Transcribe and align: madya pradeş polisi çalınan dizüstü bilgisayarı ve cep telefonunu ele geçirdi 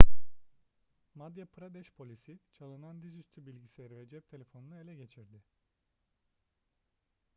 madya 1.15 1.45
pradeş 1.45 1.91
polisi 1.91 2.39
çalınan 2.53 3.01
dizüstü 3.03 3.45
bilgisayarı 3.45 3.97
ve 3.97 4.07
cep 4.09 4.29
telefonunu 4.29 4.79
ele 4.79 4.95
geçirdi 4.95 5.43